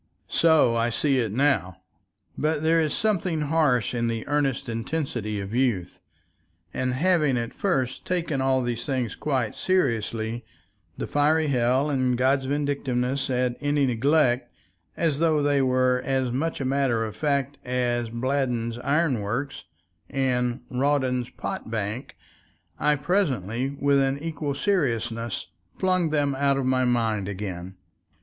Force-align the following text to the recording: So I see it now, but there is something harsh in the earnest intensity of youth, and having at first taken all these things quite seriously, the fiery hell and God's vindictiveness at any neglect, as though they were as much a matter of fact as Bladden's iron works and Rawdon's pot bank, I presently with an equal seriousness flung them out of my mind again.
So 0.27 0.75
I 0.75 0.89
see 0.89 1.19
it 1.19 1.31
now, 1.31 1.77
but 2.35 2.63
there 2.63 2.81
is 2.81 2.91
something 2.91 3.41
harsh 3.41 3.93
in 3.93 4.07
the 4.07 4.25
earnest 4.27 4.67
intensity 4.67 5.39
of 5.39 5.53
youth, 5.53 5.99
and 6.73 6.95
having 6.95 7.37
at 7.37 7.53
first 7.53 8.03
taken 8.03 8.41
all 8.41 8.63
these 8.63 8.83
things 8.83 9.13
quite 9.13 9.53
seriously, 9.53 10.43
the 10.97 11.05
fiery 11.05 11.49
hell 11.49 11.91
and 11.91 12.17
God's 12.17 12.45
vindictiveness 12.45 13.29
at 13.29 13.55
any 13.61 13.85
neglect, 13.85 14.51
as 14.97 15.19
though 15.19 15.43
they 15.43 15.61
were 15.61 16.01
as 16.03 16.31
much 16.31 16.59
a 16.59 16.65
matter 16.65 17.05
of 17.05 17.15
fact 17.15 17.59
as 17.63 18.09
Bladden's 18.09 18.79
iron 18.79 19.19
works 19.21 19.65
and 20.09 20.61
Rawdon's 20.71 21.29
pot 21.29 21.69
bank, 21.69 22.15
I 22.79 22.95
presently 22.95 23.77
with 23.79 23.99
an 23.99 24.17
equal 24.17 24.55
seriousness 24.55 25.45
flung 25.77 26.09
them 26.09 26.33
out 26.33 26.57
of 26.57 26.65
my 26.65 26.85
mind 26.85 27.27
again. 27.27 27.75